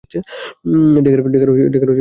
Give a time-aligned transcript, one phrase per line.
[1.03, 1.87] Dagger spare, তৈরি রয়েছে।